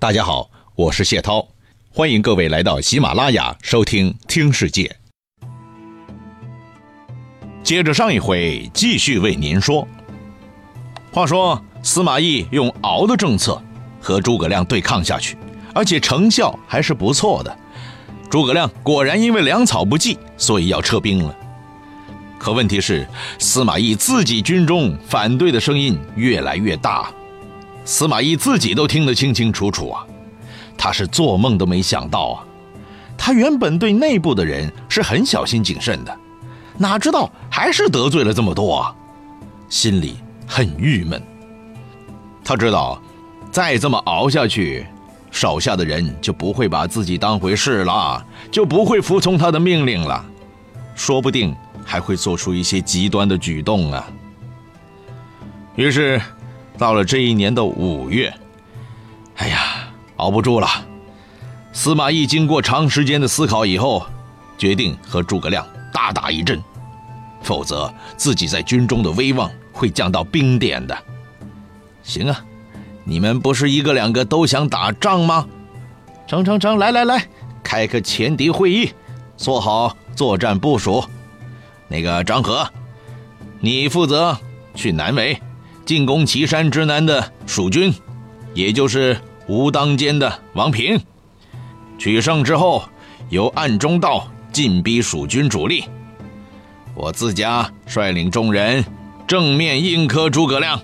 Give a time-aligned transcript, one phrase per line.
[0.00, 1.46] 大家好，我是谢涛，
[1.92, 4.96] 欢迎各位来到喜马拉雅收听《听世界》。
[7.62, 9.86] 接着上一回，继续为您说。
[11.12, 13.62] 话说司马懿用熬的政策
[14.00, 15.36] 和诸葛亮对抗下去，
[15.74, 17.54] 而且成效还是不错的。
[18.30, 21.36] 诸葛亮果然因为粮草不济，所以要撤兵了。
[22.38, 23.06] 可问题是，
[23.38, 27.12] 司马懿自己军中反对的声音越来越大。
[27.84, 30.06] 司马懿自己都听得清清楚楚啊，
[30.76, 32.44] 他是做梦都没想到啊，
[33.18, 36.16] 他原本对内部的人是很小心谨慎的，
[36.78, 38.94] 哪知道还是得罪了这么多啊，
[39.68, 41.20] 心里很郁闷。
[42.44, 43.00] 他知道，
[43.50, 44.86] 再这么熬下去，
[45.30, 50.24] 手下的人就不会把自己当回事了，就不会服从他的命令了，
[50.94, 51.54] 说不定
[51.84, 54.06] 还会做出一些极端的举动啊。
[55.74, 56.20] 于是。
[56.80, 58.32] 到了这一年的五月，
[59.36, 60.66] 哎呀，熬不住了。
[61.74, 64.06] 司马懿经过长时间的思考以后，
[64.56, 66.58] 决定和诸葛亮大打一阵，
[67.42, 70.96] 否则自己在军中的威望会降到冰点的。
[72.02, 72.42] 行啊，
[73.04, 75.46] 你们不是一个两个都想打仗吗？
[76.26, 77.28] 成成成，来来来，
[77.62, 78.90] 开个前敌会议，
[79.36, 81.04] 做好作战部署。
[81.88, 82.66] 那个张合，
[83.60, 84.34] 你负责
[84.74, 85.38] 去南围。
[85.90, 87.92] 进攻岐山之南的蜀军，
[88.54, 91.00] 也就是吴当间的王平，
[91.98, 92.84] 取胜之后，
[93.28, 95.82] 由暗中道进逼蜀军主力。
[96.94, 98.84] 我自家率领众人
[99.26, 100.80] 正面硬磕诸葛亮。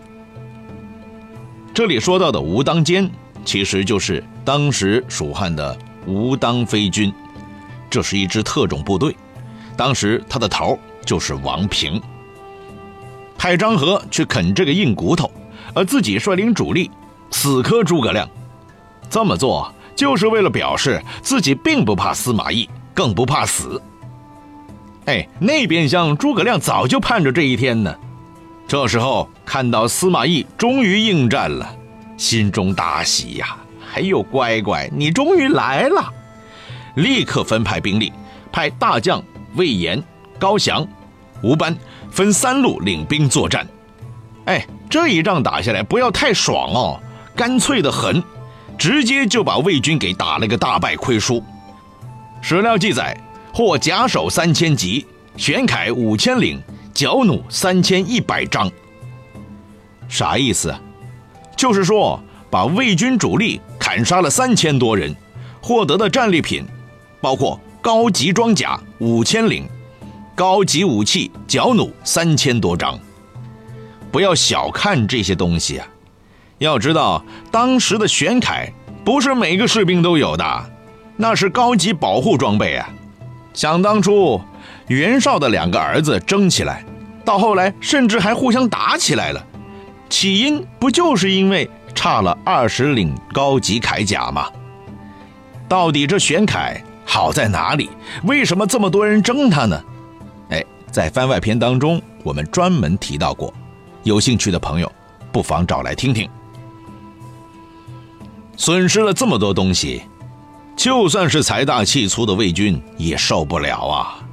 [1.72, 3.08] 这里说到的吴当间，
[3.44, 7.14] 其实就是当时蜀汉的吴当飞军，
[7.88, 9.14] 这是一支特种部队，
[9.76, 12.02] 当时他的头就是王平。
[13.38, 15.30] 派张合去啃这个硬骨头，
[15.74, 16.90] 而自己率领主力
[17.30, 18.28] 死磕诸葛亮。
[19.08, 23.80] 这么做就是为了表示自己并不怕司马懿，更不怕死。
[25.04, 27.94] 哎，那边厢诸葛亮早就盼着这一天呢。
[28.66, 31.70] 这时候看到司马懿终于应战了，
[32.16, 33.56] 心中大喜呀！
[33.94, 36.12] 哎呦，乖乖，你终于来了！
[36.96, 38.12] 立刻分派兵力，
[38.50, 39.22] 派大将
[39.54, 40.02] 魏延、
[40.38, 40.86] 高翔、
[41.42, 41.74] 吴班。
[42.10, 43.66] 分三路领兵作战，
[44.46, 47.00] 哎，这一仗打下来不要太爽哦，
[47.34, 48.22] 干脆的很，
[48.78, 51.42] 直接就把魏军给打了个大败亏输。
[52.40, 53.18] 史料记载，
[53.52, 55.06] 获甲首三千级，
[55.36, 56.62] 玄铠五千领，
[56.94, 58.70] 角弩三千一百张。
[60.08, 60.74] 啥意思？
[61.56, 65.14] 就是说把魏军主力砍杀了三千多人，
[65.60, 66.64] 获得的战利品
[67.20, 69.66] 包括高级装甲五千领。
[70.36, 73.00] 高级武器角弩三千多张，
[74.12, 75.88] 不要小看这些东西啊！
[76.58, 78.70] 要知道，当时的玄铠
[79.02, 80.70] 不是每个士兵都有的，
[81.16, 82.86] 那是高级保护装备啊！
[83.54, 84.38] 想当初，
[84.88, 86.84] 袁绍的两个儿子争起来，
[87.24, 89.42] 到后来甚至还互相打起来了，
[90.10, 94.50] 起因不就是因为差了二十领高级铠甲吗？
[95.66, 97.88] 到底这玄铠好在哪里？
[98.24, 99.82] 为什么这么多人争它呢？
[100.96, 103.52] 在番外篇当中，我们专门提到过，
[104.02, 104.90] 有兴趣的朋友
[105.30, 106.26] 不妨找来听听。
[108.56, 110.00] 损失了这么多东西，
[110.74, 114.24] 就算是财大气粗的魏军也受不了啊！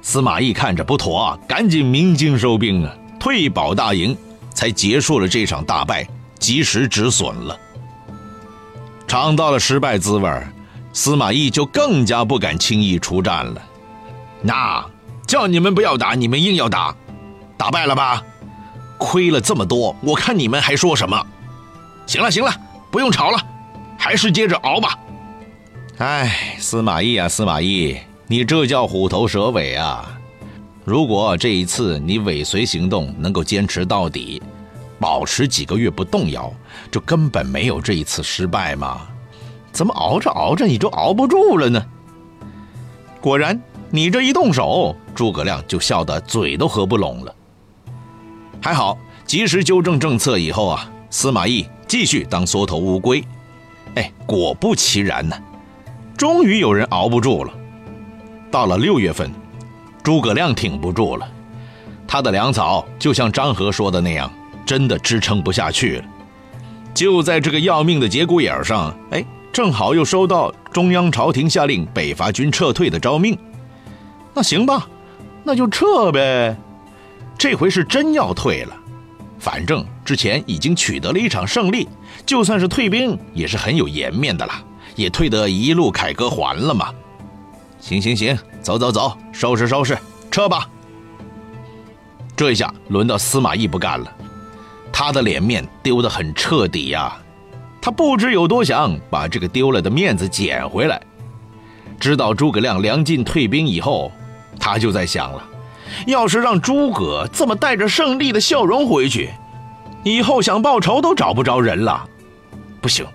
[0.00, 4.16] 司马懿看着不妥，赶紧鸣金收兵啊，退保大营，
[4.54, 6.08] 才结束了这场大败，
[6.38, 7.54] 及时止损了。
[9.06, 10.30] 尝到了失败滋味
[10.94, 13.62] 司马懿就更加不敢轻易出战了。
[14.40, 14.82] 那。
[15.34, 16.94] 叫你们不要打，你们硬要打，
[17.56, 18.22] 打败了吧？
[18.98, 21.26] 亏了这么多，我看你们还说什么？
[22.06, 22.54] 行了行了，
[22.88, 23.44] 不用吵了，
[23.98, 24.96] 还是接着熬吧。
[25.98, 30.08] 哎，司马懿啊，司马懿，你这叫虎头蛇尾啊！
[30.84, 34.40] 如果这一次你尾随行动能够坚持到底，
[35.00, 36.54] 保持几个月不动摇，
[36.92, 39.00] 就根本没有这一次失败嘛？
[39.72, 41.84] 怎么熬着熬着你就熬不住了呢？
[43.20, 43.60] 果然。
[43.94, 47.32] 你这一动手，诸葛亮就笑得嘴都合不拢了。
[48.60, 53.22] 还好及时纠正政策以后啊，司马懿继续当缩头乌龟。
[53.94, 55.36] 哎，果不其然呢，
[56.16, 57.52] 终于有人熬不住了。
[58.50, 59.30] 到了六月份，
[60.02, 61.28] 诸葛亮挺不住了，
[62.04, 64.28] 他的粮草就像张合说的那样，
[64.66, 66.04] 真的支撑不下去了。
[66.92, 73.38] 就在这个要命的节骨眼上，哎，正好又收到中央朝廷下令北伐军撤退的诏命。
[74.34, 74.88] 那行吧，
[75.44, 76.56] 那就撤呗。
[77.38, 78.76] 这回是真要退了，
[79.38, 81.88] 反正之前已经取得了一场胜利，
[82.26, 84.62] 就算是退兵也是很有颜面的啦，
[84.96, 86.92] 也退得一路凯歌还了嘛。
[87.80, 89.96] 行行行，走走走，收拾收拾，
[90.30, 90.68] 撤吧。
[92.36, 94.12] 这一下轮到司马懿不干了，
[94.92, 97.16] 他的脸面丢得很彻底呀。
[97.80, 101.00] 他不知有多想把这个丢了的面子捡回来。
[102.00, 104.10] 知道诸葛亮粮尽退兵以后，
[104.58, 105.42] 他就在想了：
[106.06, 109.30] 要是让诸葛这么带着胜利的笑容回去，
[110.02, 112.06] 以后想报仇都找不着人了。
[112.80, 113.06] 不行，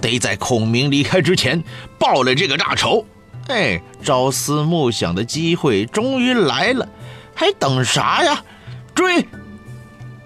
[0.00, 1.62] 得在孔明离开之前
[1.98, 3.04] 报了这个大仇。
[3.48, 6.86] 哎，朝思暮想的机会终于来了，
[7.34, 8.42] 还等啥呀？
[8.94, 9.26] 追！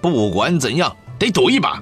[0.00, 1.80] 不管怎样，得赌一把。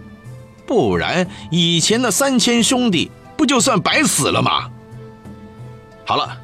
[0.66, 4.70] 不然，以前的三千兄弟不就算白死了吗？
[6.04, 6.36] 好了，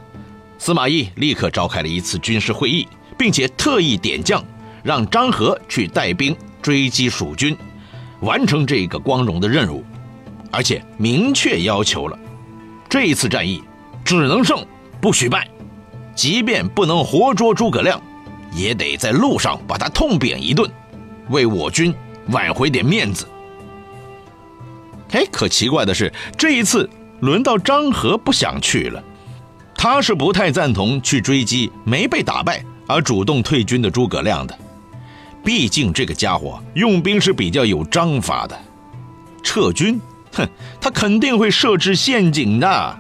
[0.59, 4.43] 司马懿立刻召开了一次军事会议，并且特意点将，
[4.83, 7.57] 让张合去带兵追击蜀军，
[8.21, 9.85] 完成这个光荣的任务，
[10.51, 12.19] 而且明确要求了，
[12.89, 13.63] 这一次战役
[14.05, 14.65] 只能胜
[15.01, 15.47] 不许败，
[16.15, 18.01] 即便不能活捉诸葛亮，
[18.53, 20.69] 也得在路上把他痛扁一顿，
[21.29, 21.95] 为我军
[22.29, 23.29] 挽回点面子。
[25.13, 26.89] 哎，可奇怪的是，这一次
[27.21, 29.03] 轮到张合不想去了。
[29.77, 34.59] 他是不太赞同去追击没被打败而主动退军的诸葛亮的。
[35.45, 38.59] 毕竟这个家伙用兵是比较有章法的，
[39.45, 40.01] 撤军，
[40.33, 40.49] 哼，
[40.81, 42.99] 他肯定会设置陷阱的。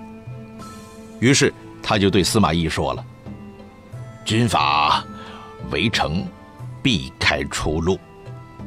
[1.18, 1.52] 于是
[1.82, 3.04] 他就对司马懿说了
[4.24, 5.04] ：“军法，
[5.70, 6.24] 围城，
[6.82, 7.98] 避开出路，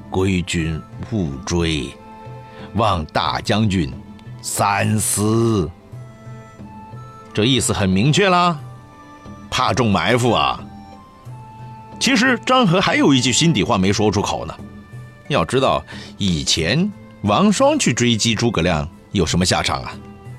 [0.09, 1.89] 归军勿追。”
[2.75, 3.91] 望大将军
[4.41, 5.69] 三思。
[7.39, 8.59] 这意思很明确啦，
[9.49, 10.59] 怕中埋伏啊。
[11.97, 14.53] 其实张合还有一句心底话没说出口呢。
[15.29, 15.81] 要知道
[16.17, 16.91] 以前
[17.21, 19.91] 王双去追击诸葛亮有什么下场啊？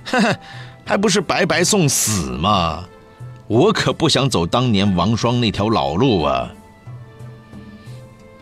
[0.04, 0.36] 哈哈，
[0.84, 2.84] 还不是白白送死吗？
[3.46, 6.50] 我可不想走当年王双那条老路啊。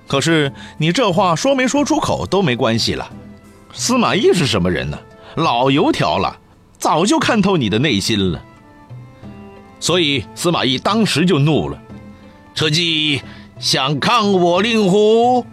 [0.09, 3.09] 可是你这话说没说出口都没关系了。
[3.73, 4.99] 司马懿是什么人呢？
[5.37, 6.37] 老油条了，
[6.77, 8.43] 早就看透你的内心了。
[9.81, 11.81] 所以司马懿当时就怒了
[12.55, 13.23] ：“车骑
[13.59, 15.45] 想抗我令狐？”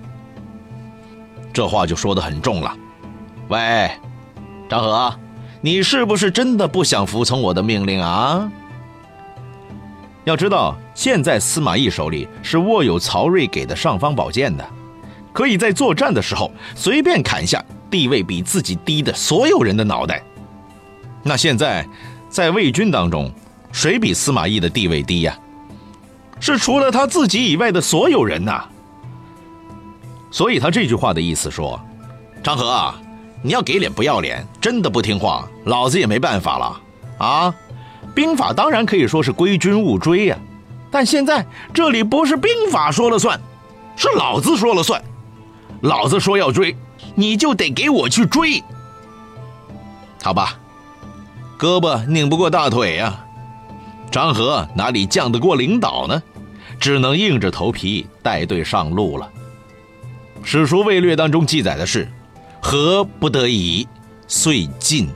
[1.54, 2.75] 这话就说的很重了。
[3.48, 3.92] 喂，
[4.69, 5.16] 张合，
[5.62, 8.51] 你是不是真的不想服从我的命令啊？
[10.24, 14.68] 要知道，现在司马懿手里是握有曹睿给的尚方宝剑的，
[15.31, 17.63] 可以在作战的时候随便砍下。
[17.88, 20.22] 地位比自己低的所有人的脑袋，
[21.24, 21.88] 那现在
[22.27, 23.31] 在魏军当中，
[23.75, 25.38] 谁比司马懿的地位低呀？
[26.39, 28.63] 是除了他自己以外的所有人呐。
[30.31, 31.77] 所以他这句话的意思说
[32.42, 32.95] ：“张合啊，
[33.42, 36.81] 你要给脸不要脸，真的不听话，老子也没办法了
[37.18, 37.54] 啊！
[38.16, 40.38] 兵法当然可以说是归军勿追呀，
[40.89, 43.38] 但现在这里不是兵法说了算，
[43.98, 45.04] 是老子说了算，
[45.81, 46.74] 老子说要追。”
[47.13, 48.63] 你就得给我去追，
[50.24, 50.57] 好吧？
[51.60, 53.25] 胳膊拧不过大腿呀，
[54.15, 56.23] 张合哪里犟得过领导呢？
[56.79, 59.29] 只能硬着头皮带队上路了。
[60.41, 62.07] 史书《魏略》当中记载的是
[62.63, 63.85] ：“合不得已，
[64.25, 65.09] 遂进。”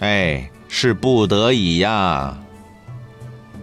[0.00, 2.38] 哎，是不得已呀。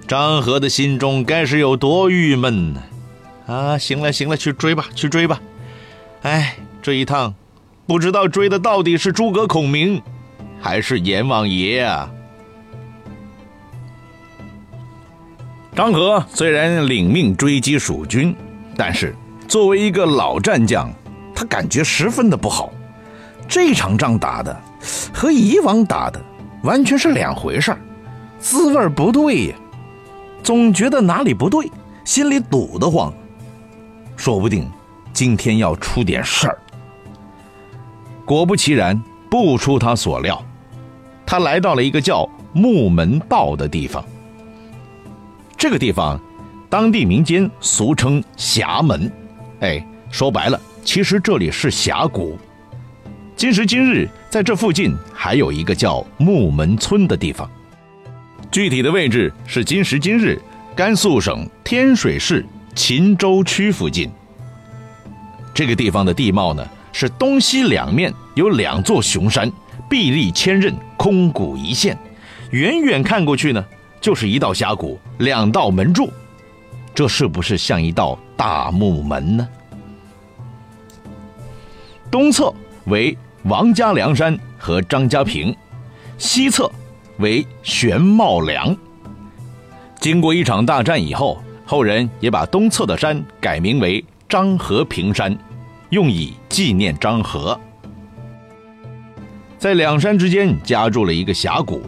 [0.07, 2.83] 张合的心中该是有多郁闷呢？
[3.47, 5.41] 啊，行了行了，去追吧，去追吧。
[6.21, 6.57] 哎。
[6.83, 7.33] 这一趟，
[7.87, 9.99] 不知道追的到底是诸葛孔明，
[10.61, 12.11] 还是阎王爷啊？
[15.77, 18.35] 张合虽然领命追击蜀军，
[18.75, 19.15] 但是
[19.47, 20.91] 作为一个老战将，
[21.35, 22.71] 他感觉十分的不好。
[23.47, 24.59] 这场仗打的
[25.13, 26.19] 和以往打的
[26.63, 27.79] 完全是两回事儿，
[28.39, 29.55] 滋味不对呀，
[30.41, 31.69] 总觉得哪里不对，
[32.03, 33.13] 心里堵得慌，
[34.15, 34.67] 说不定
[35.13, 36.57] 今天要出点事儿。
[38.25, 40.43] 果不其然，不出他所料，
[41.23, 44.03] 他来到了一个叫木门道的地方。
[45.57, 46.19] 这个地方，
[46.69, 49.11] 当地民间俗称峡门。
[49.61, 52.37] 哎，说白了，其实这里是峡谷。
[53.35, 57.49] 今时今日，在这附近还有一个叫木门村的地方。
[58.51, 60.39] 具体的位置是今时今日
[60.75, 62.45] 甘肃省天水市
[62.75, 64.09] 秦州区附近。
[65.55, 66.65] 这个地方的地貌呢？
[66.93, 69.51] 是东西两面有两座雄山，
[69.87, 71.97] 壁立千仞，空谷一线。
[72.51, 73.63] 远远看过去呢，
[74.07, 76.09] 就是一道峡谷，两道门柱。
[76.95, 79.45] 这是不是像一道大木门呢？
[82.09, 82.53] 东侧
[82.85, 85.53] 为王家梁山和张家坪，
[86.17, 86.71] 西侧
[87.17, 88.73] 为玄茂梁。
[89.99, 95.37] 经过一场大战以后，后人也把东侧的山改名为张和平山，
[95.89, 97.59] 用以纪念张和。
[99.57, 101.81] 在两山之间夹住了一个峡谷，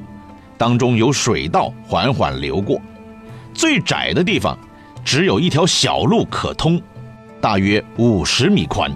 [0.60, 2.82] 当中有水道缓缓流过，
[3.54, 4.60] 最窄的地方
[5.06, 6.80] 只有一条小路可通，
[7.39, 8.94] 大约五十米宽。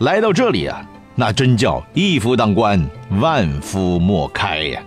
[0.00, 0.84] 来到这里啊，
[1.14, 2.84] 那真叫一夫当关，
[3.20, 4.82] 万夫莫开呀。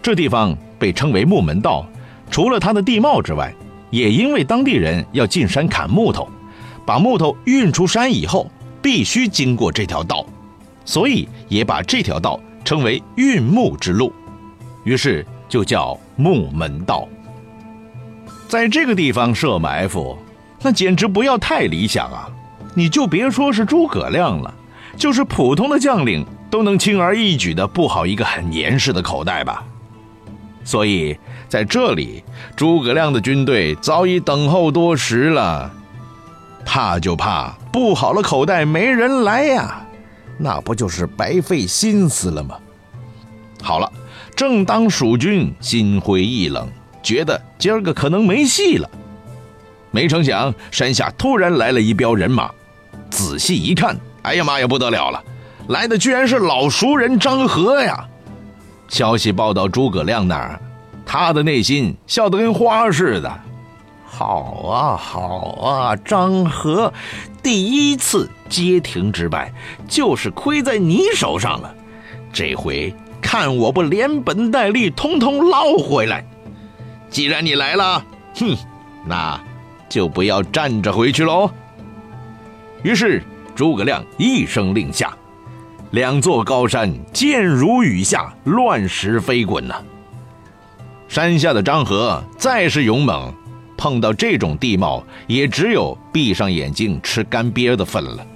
[0.00, 1.86] 这地方被称为木门道，
[2.30, 3.54] 除了它的地貌之外，
[3.90, 6.26] 也因为当地人要进山砍木头，
[6.86, 8.50] 把木头运出山以后，
[8.80, 10.24] 必须经过这条道。
[10.86, 14.12] 所以也把这条道称为运木之路，
[14.84, 17.06] 于是就叫木门道。
[18.48, 20.16] 在这个地方设埋伏，
[20.62, 22.28] 那简直不要太理想啊！
[22.74, 24.52] 你就别说是诸葛亮了，
[24.96, 29.62] 就是普通的将领都能轻而易举的布好一个很严实的口袋吧。
[30.64, 31.16] 所以
[31.48, 32.24] 在这里，
[32.56, 35.70] 诸葛亮的军队早已等候多时了。
[36.64, 39.84] 怕就怕布好了口袋没人来呀！
[40.38, 42.56] 那不就是白费心思了吗？
[43.62, 43.90] 好了，
[44.36, 46.68] 正当蜀军心灰意冷，
[47.02, 48.90] 觉得今儿个可能没戏了，
[49.90, 52.50] 没成想山下突然来了一彪人马。
[53.10, 55.22] 仔细一看，哎呀妈呀，不得了了，
[55.68, 58.06] 来的居然是老熟人张合呀！
[58.88, 60.60] 消息报到诸葛亮那儿，
[61.06, 63.40] 他的内心笑得跟花似的。
[64.16, 66.92] 好啊，好啊，张合，
[67.42, 69.52] 第一次街亭之败，
[69.88, 71.74] 就是亏在你手上了。
[72.32, 76.24] 这回看我不连本带利通通捞回来！
[77.10, 78.04] 既然你来了，
[78.36, 78.56] 哼，
[79.04, 79.40] 那
[79.88, 81.50] 就不要站着回去喽。
[82.84, 83.20] 于是
[83.56, 85.12] 诸葛亮一声令下，
[85.90, 89.74] 两座高山箭如雨下，乱石飞滚呐。
[91.08, 93.34] 山下的张合再是勇猛。
[93.76, 98.26] 碰到这种地貌，也只有闭上眼睛吃干瘪的份了。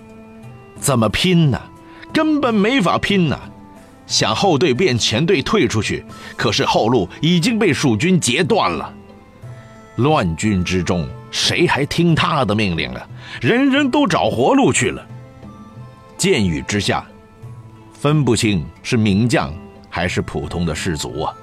[0.78, 1.60] 怎么拼呢？
[2.12, 3.38] 根本没法拼呐！
[4.06, 6.04] 想后队变前队退出去，
[6.36, 8.94] 可是后路已经被蜀军截断了。
[9.96, 13.06] 乱军之中，谁还听他的命令啊？
[13.40, 15.06] 人人都找活路去了。
[16.16, 17.04] 箭雨之下，
[17.92, 19.52] 分不清是名将
[19.90, 21.34] 还是普通的士卒啊！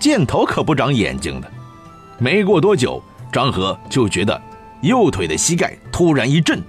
[0.00, 1.50] 箭头可不长眼睛的。
[2.18, 3.02] 没过多久。
[3.32, 4.40] 张合就觉得
[4.80, 6.62] 右腿的膝盖突然一震，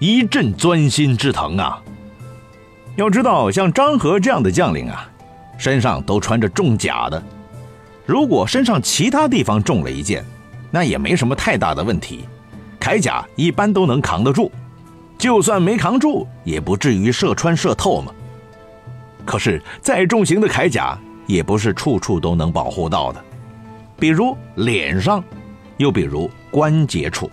[0.00, 1.80] 一阵钻心之疼啊！
[2.96, 5.08] 要知道，像张合这样的将领啊，
[5.56, 7.22] 身上都穿着重甲的，
[8.04, 10.24] 如果身上其他地方中了一箭，
[10.72, 12.24] 那也没什么太大的问题，
[12.80, 14.50] 铠甲一般都能扛得住，
[15.16, 18.12] 就算没扛住，也不至于射穿射透嘛。
[19.24, 20.98] 可是再重型的铠甲，
[21.28, 23.24] 也不是处处都能保护到的，
[24.02, 25.22] 比如脸上。
[25.78, 27.30] 又比如关节处，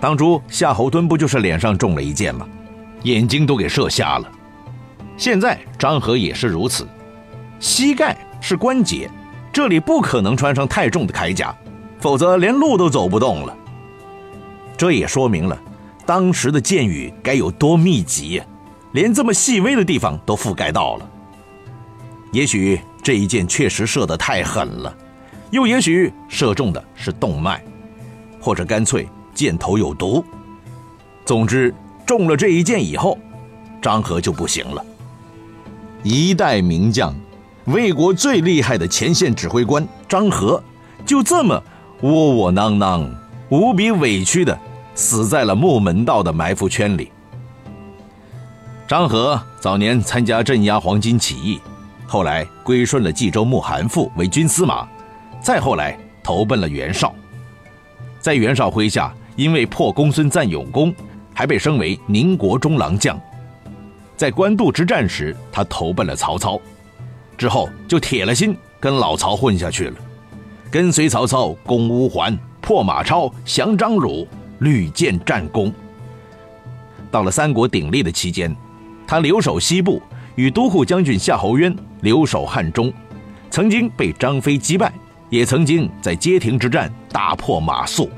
[0.00, 2.46] 当初夏侯惇不就是脸上中了一箭吗？
[3.04, 4.30] 眼睛都给射瞎了。
[5.16, 6.86] 现在张合也是如此，
[7.58, 9.10] 膝盖是关节，
[9.52, 11.52] 这里不可能穿上太重的铠甲，
[11.98, 13.56] 否则连路都走不动了。
[14.76, 15.58] 这也说明了
[16.04, 18.40] 当时的箭雨该有多密集，
[18.92, 21.10] 连这么细微的地方都覆盖到了。
[22.32, 24.94] 也许这一箭确实射得太狠了。
[25.50, 27.62] 又也许射中的是动脉，
[28.40, 30.24] 或者干脆箭头有毒。
[31.24, 31.74] 总之，
[32.06, 33.18] 中了这一箭以后，
[33.82, 34.84] 张合就不行了。
[36.02, 37.14] 一代名将，
[37.66, 40.62] 魏国最厉害的前线指挥官张合，
[41.04, 41.62] 就这么
[42.02, 43.08] 窝窝囊囊、
[43.50, 44.58] 无比委屈的
[44.94, 47.12] 死在了木门道的埋伏圈里。
[48.88, 51.60] 张合早年参加镇压黄巾起义，
[52.06, 54.88] 后来归顺了冀州牧韩馥为军司马。
[55.40, 57.14] 再后来投奔了袁绍，
[58.20, 60.94] 在袁绍麾下，因为破公孙瓒有功，
[61.34, 63.18] 还被升为宁国中郎将。
[64.16, 66.60] 在官渡之战时，他投奔了曹操，
[67.38, 69.94] 之后就铁了心跟老曹混下去了，
[70.70, 74.28] 跟随曹操攻乌桓、破马超、降张鲁，
[74.58, 75.72] 屡建战功。
[77.10, 78.54] 到了三国鼎立的期间，
[79.06, 80.02] 他留守西部，
[80.34, 82.92] 与都护将军夏侯渊留守汉中，
[83.50, 84.92] 曾经被张飞击败。
[85.30, 88.08] 也曾经在街亭之战大破马谡，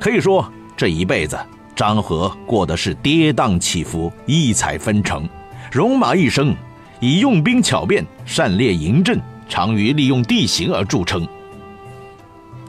[0.00, 1.38] 可以说这一辈子
[1.74, 5.28] 张合过的是跌宕起伏、异彩纷呈，
[5.72, 6.54] 戎马一生，
[7.00, 11.26] 以用兵巧变、善列营阵、长于利用地形而著称。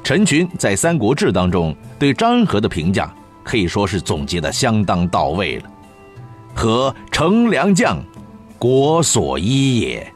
[0.04, 5.70] 陈群在《三国志》当中对张合的评价可以说是总结的相当到位了。
[6.56, 7.98] 和乘良将，
[8.58, 10.12] 国所依也。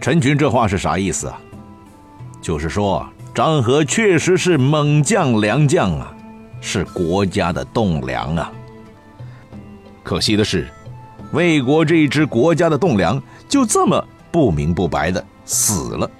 [0.00, 1.40] 陈群这话是啥意思啊？
[2.42, 6.12] 就是说张合确实是猛将良将啊，
[6.60, 8.52] 是国家的栋梁啊。
[10.02, 10.68] 可惜的是，
[11.32, 16.10] 魏国这一支国家的栋梁就这么不明不白的死了。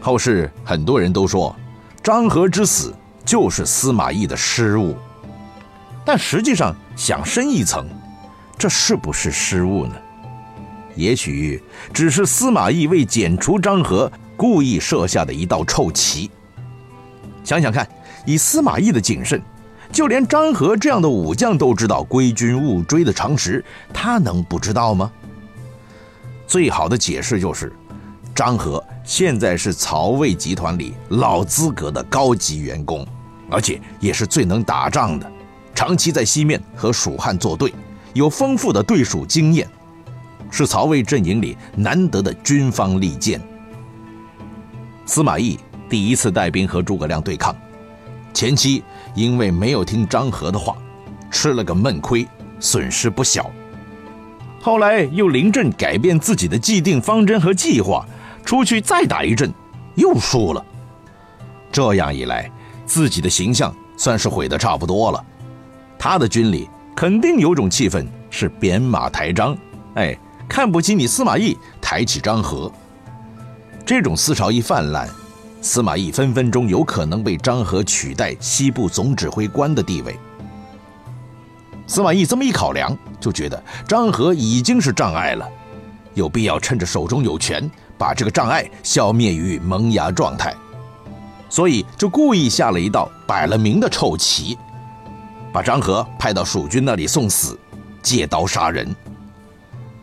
[0.00, 1.54] 后世很多人都说，
[2.02, 2.94] 张合之死
[3.24, 4.96] 就是司马懿的失误。
[6.06, 7.86] 但实际上想深一层，
[8.56, 9.94] 这是不是失误呢？
[10.96, 14.10] 也许只是司马懿为剪除张合
[14.40, 16.30] 故意设下的一道臭棋。
[17.44, 17.86] 想想看，
[18.24, 19.38] 以司马懿的谨慎，
[19.92, 25.12] 就连张合这样的武将都知道“归军勿追”的常识，他能不知道吗？
[26.46, 27.70] 最好的解释就是，
[28.34, 33.06] 张合现在是曹魏集团里老资格的高级员工，
[33.50, 35.30] 而且也是最能打仗的。
[35.74, 37.74] 长期在西面和蜀汉作对，
[38.14, 39.68] 有丰富的对蜀经验，
[40.50, 43.38] 是曹魏阵营里难得的军方利剑。
[45.10, 47.52] 司马懿第一次带兵和诸葛亮对抗，
[48.32, 48.80] 前期
[49.16, 50.76] 因为没有听张合的话，
[51.32, 52.24] 吃了个闷亏，
[52.60, 53.50] 损失不小。
[54.60, 58.06] 后来又临阵改变自己的既定方针和计划，
[58.44, 59.52] 出去再打一阵，
[59.96, 60.64] 又输了。
[61.72, 62.48] 这样一来，
[62.86, 65.24] 自己的形象算是毁得差不多了。
[65.98, 69.58] 他的军里肯定有种气氛是扁马抬张，
[69.96, 70.16] 哎，
[70.48, 72.70] 看不起你司马懿，抬起张合。
[73.90, 75.08] 这种思潮一泛滥，
[75.60, 80.16] 司马懿分分钟有可能被张合取代西部总指挥官的地位。
[81.88, 85.44] 司马懿这么一考量，就觉得张合已经是障碍了，
[86.14, 87.68] 有必要趁着手中有权，
[87.98, 90.54] 把这个障碍消灭于萌芽状态，
[91.48, 94.56] 所以就故意下了一道摆了明的臭棋。
[95.52, 97.58] 把张合派到蜀军那里送死，
[98.00, 98.94] 借刀杀人。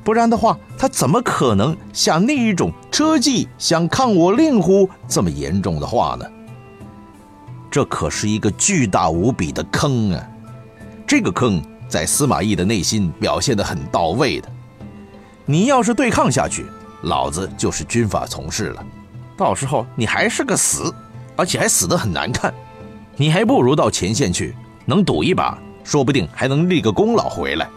[0.07, 6.25] 不然的话，他怎么可能下那一种车技想抗我令乎这么严重的话呢？
[7.69, 10.25] 这可是一个巨大无比的坑啊！
[11.05, 14.49] 这个坑在司马懿的内心表现得很到位的。
[15.45, 16.65] 你要是对抗下去，
[17.01, 18.85] 老子就是军法从事了，
[19.35, 20.89] 到时候你还是个死，
[21.35, 22.53] 而且还死得很难看。
[23.17, 24.55] 你还不如到前线去。
[24.85, 27.67] 能赌一把，说不定还能立个功劳回来。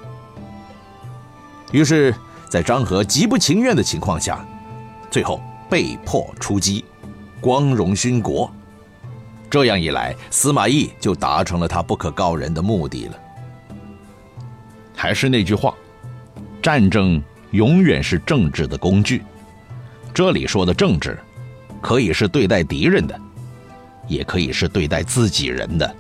[1.73, 2.15] 于是，
[2.49, 4.45] 在张合极不情愿的情况下，
[5.11, 6.85] 最后被迫出击，
[7.41, 8.51] 光荣殉国。
[9.49, 13.15] 这样一来，司马懿就达成了他不可告人的目的了。
[14.95, 15.75] 还是那句话，
[16.63, 19.23] 战争永远是政治的工具。
[20.13, 21.19] 这里说的政治，
[21.81, 23.19] 可以是对待敌人的，
[24.09, 25.97] 也可以是对待自己人的。